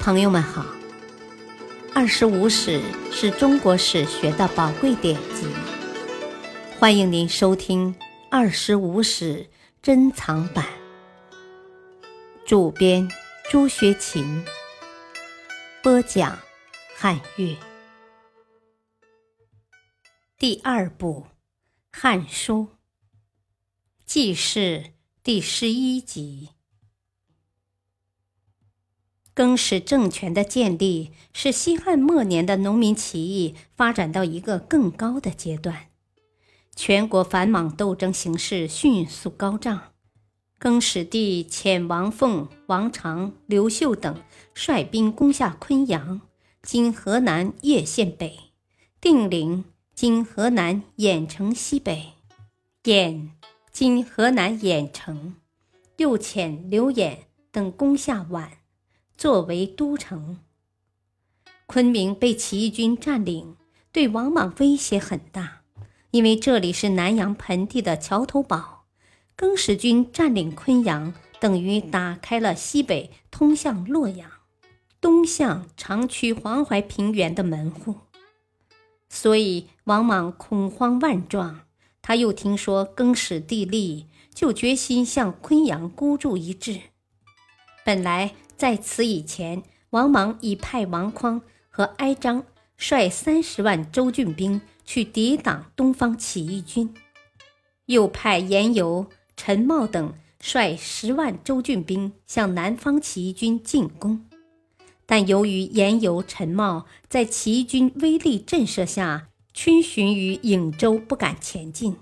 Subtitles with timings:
[0.00, 0.62] 朋友们好，
[1.94, 2.80] 《二十五史》
[3.12, 5.46] 是中国史学的宝贵典籍，
[6.78, 7.94] 欢迎您收听
[8.30, 9.50] 《二十五史
[9.82, 10.64] 珍藏版》。
[12.46, 13.10] 主编
[13.50, 14.42] 朱学勤，
[15.82, 16.38] 播讲
[16.96, 17.56] 汉乐。
[20.38, 21.26] 第二部
[22.00, 22.54] 《汉书》
[24.06, 24.92] 记事
[25.22, 26.50] 第十一集。
[29.38, 35.90] 更始政权的建立，使西汉末年的农民起义发展到一个更高的阶段。
[36.74, 39.92] 全国反莽斗争形势迅速高涨。
[40.58, 44.20] 更始帝遣王凤、王常、刘秀等
[44.52, 46.20] 率兵攻下昆阳
[46.60, 48.36] （今河南叶县北）、
[49.00, 52.14] 定陵（今河南兖城西北）、
[52.82, 53.28] 兖
[53.70, 55.36] （今河南兖城），
[55.98, 58.48] 又遣刘演等攻下宛。
[59.18, 60.38] 作为都城，
[61.66, 63.56] 昆明被起义军占领，
[63.90, 65.62] 对王莽威胁很大。
[66.12, 68.84] 因为这里是南阳盆地的桥头堡，
[69.34, 74.30] 更始军占领昆阳，等于打开了西北通向洛阳、
[75.00, 77.96] 东向长驱黄淮平原的门户。
[79.08, 81.62] 所以王莽恐慌万状。
[82.00, 86.82] 他又听说更始帝立，就决心向昆阳孤注一掷。
[87.84, 88.36] 本来。
[88.58, 92.42] 在此以前，王莽已派王匡和哀章
[92.76, 96.92] 率三十万州郡兵去抵挡东方起义军，
[97.86, 99.06] 又派严尤、
[99.36, 104.26] 陈茂等率十万州郡兵向南方起义军进攻。
[105.06, 111.96] 但由于严尤、陈茂在起义军威力震慑下逡巡于颍州，不敢前进，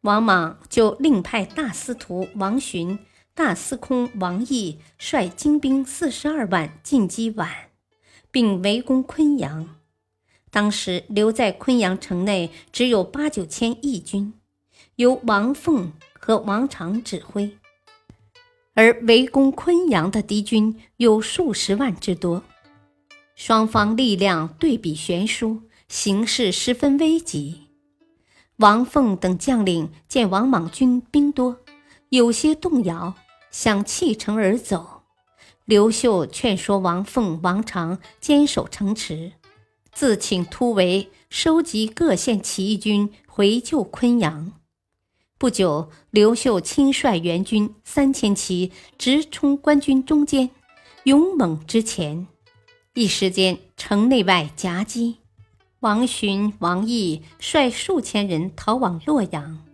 [0.00, 2.98] 王莽就另派大司徒王寻。
[3.36, 7.46] 大司空王毅率精兵四十二万进击宛，
[8.30, 9.76] 并围攻昆阳。
[10.50, 14.32] 当时留在昆阳城内只有八九千义军，
[14.94, 17.50] 由王凤和王常指挥；
[18.72, 22.42] 而围攻昆阳的敌军有数十万之多，
[23.34, 27.66] 双方力量对比悬殊，形势十分危急。
[28.56, 31.58] 王凤等将领见王莽军兵多，
[32.08, 33.14] 有些动摇。
[33.50, 35.02] 想弃城而走，
[35.64, 39.32] 刘秀劝说王凤、王常坚守城池，
[39.92, 44.52] 自请突围，收集各县起义军回救昆阳。
[45.38, 50.50] 不久，刘秀亲率援军三千骑，直冲官军中间，
[51.04, 52.26] 勇猛之前，
[52.94, 55.18] 一时间城内外夹击。
[55.80, 59.65] 王寻、王毅率数千人逃往洛阳。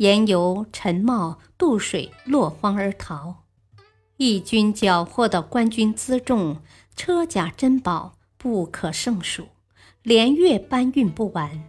[0.00, 3.44] 沿由陈茂渡水落荒而逃，
[4.16, 6.62] 义军缴获的官军辎重、
[6.96, 9.48] 车甲珍宝不可胜数，
[10.02, 11.64] 连月搬运不完。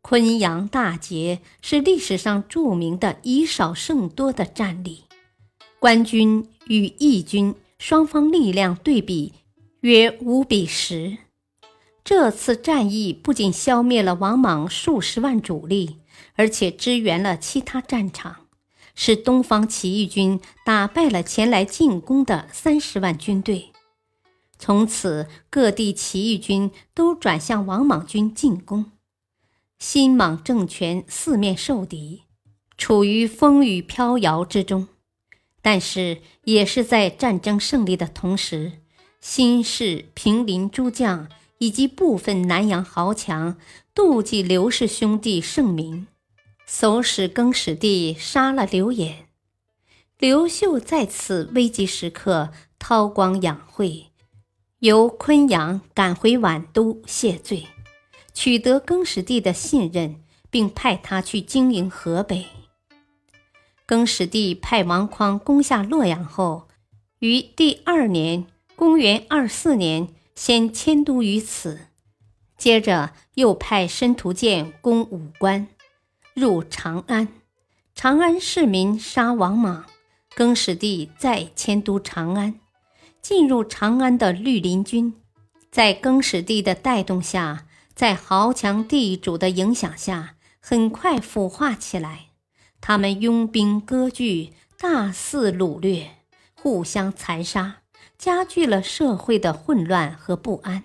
[0.00, 5.04] 昆阳大捷是历史上著名的以少胜多的战例，
[5.78, 9.34] 官军与义军双方力量对比
[9.80, 11.18] 约五比十。
[12.02, 15.98] 这次战役不仅消灭了王莽数十万主力。
[16.36, 18.46] 而且支援了其他战场，
[18.94, 23.70] 使东方起义军打败了前来进攻的三十万军队。
[24.58, 28.92] 从此，各地起义军都转向王莽军进攻，
[29.78, 32.22] 新莽政权四面受敌，
[32.78, 34.86] 处于风雨飘摇之中。
[35.60, 38.80] 但是，也是在战争胜利的同时，
[39.20, 41.28] 新式平林诸将
[41.58, 43.56] 以及部分南阳豪强
[43.94, 46.06] 妒忌刘氏兄弟盛名。
[46.74, 49.26] 唆使更始帝杀了刘演，
[50.18, 54.06] 刘秀在此危急时刻韬光养晦，
[54.78, 57.66] 由昆阳赶回宛都谢罪，
[58.32, 62.46] 取得更始帝的信任，并派他去经营河北。
[63.84, 66.68] 更始帝派王匡攻下洛阳后，
[67.18, 71.88] 于第二年（公元二四年）先迁都于此，
[72.56, 75.68] 接着又派申屠建攻武关。
[76.34, 77.28] 入长安，
[77.94, 79.84] 长安市民杀王莽，
[80.34, 82.58] 更始帝再迁都长安。
[83.20, 85.14] 进入长安的绿林军，
[85.70, 92.28] 在更始帝的带动下，在豪强地主的影响下，很快腐化起来。
[92.80, 96.16] 他们拥兵割据，大肆掳掠，
[96.54, 97.82] 互相残杀，
[98.16, 100.82] 加剧了社会的混乱和不安。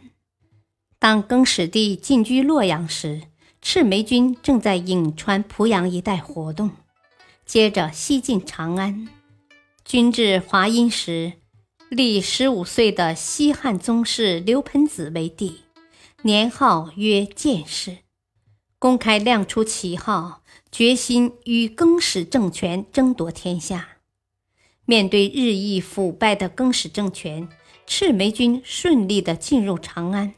[1.00, 3.24] 当更始帝进居洛阳时，
[3.62, 6.72] 赤眉军正在颍川、濮阳一带活动，
[7.46, 9.08] 接着西进长安。
[9.84, 11.34] 军至华阴时，
[11.90, 15.62] 立十五岁的西汉宗室刘盆子为帝，
[16.24, 18.00] 年号曰建氏，
[18.80, 23.98] 公开亮出旗号，决心与更始政权争夺天下。
[24.86, 27.48] 面对日益腐败的更始政权，
[27.86, 30.34] 赤眉军顺利地进入长安，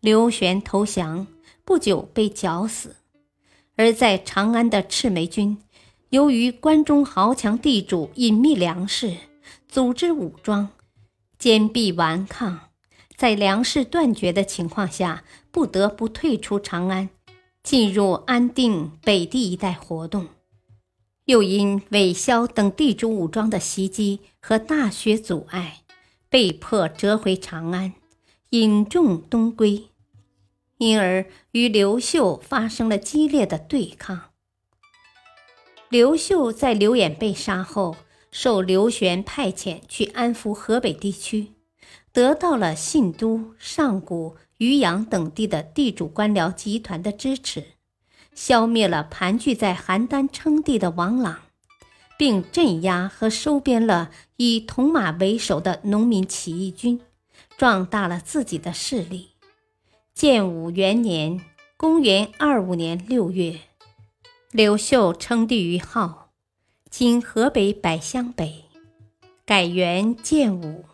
[0.00, 1.26] 刘玄投降，
[1.70, 2.96] 不久被绞死。
[3.76, 5.56] 而在长安的赤眉军，
[6.08, 9.16] 由于关中豪强地主隐秘粮食，
[9.68, 10.70] 组织武装。
[11.38, 12.70] 坚壁顽抗，
[13.16, 15.22] 在粮食断绝的情况下，
[15.52, 17.08] 不得不退出长安，
[17.62, 20.26] 进入安定北地一带活动。
[21.26, 25.82] 又因韦骁等地主武装的袭击和大雪阻碍，
[26.28, 27.92] 被迫折回长安，
[28.48, 29.84] 引众东归，
[30.80, 34.32] 因而与刘秀发生了激烈的对抗。
[35.88, 37.96] 刘秀在刘演被杀后。
[38.32, 41.48] 受刘玄派遣去安抚河北地区，
[42.12, 47.72] 得到了信都、上古、渔阳等地的地主官僚集团的支持，
[48.32, 51.40] 消灭了盘踞在邯郸称帝的王朗，
[52.16, 57.00] 并镇压和收编了以铜马为首的农民起义军，
[57.58, 59.29] 壮大了自己的势力。
[60.20, 61.40] 建武元年
[61.78, 63.58] （公元25年6月），
[64.52, 66.34] 刘秀称帝于号。
[66.90, 68.66] 今河北百乡北，
[69.46, 70.84] 改元建武，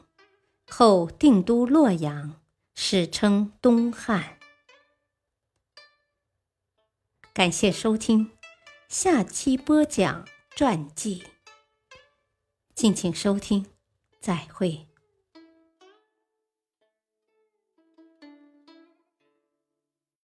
[0.69, 2.41] 后定都洛阳，
[2.77, 4.39] 史称东汉。
[7.35, 8.31] 感谢收听，
[8.89, 11.25] 下期播讲传记。
[12.77, 13.67] 敬请收听，
[14.21, 14.87] 再会。